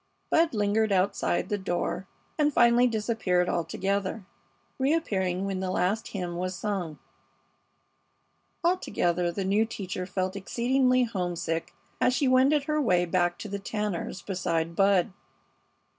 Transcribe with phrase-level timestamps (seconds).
[0.31, 4.25] Bud lingered outside the door and finally disappeared altogether,
[4.79, 6.97] reappearing when the last hymn was sung.
[8.63, 13.59] Altogether the new teacher felt exceedingly homesick as she wended her way back to the
[13.59, 15.13] Tanners' beside Bud.